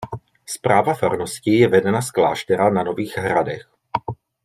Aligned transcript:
Správa 0.53 0.93
farnosti 1.01 1.51
je 1.57 1.67
vedena 1.73 2.01
z 2.07 2.11
kláštera 2.11 2.69
na 2.69 2.83
Nových 2.83 3.17
Hradech. 3.17 3.69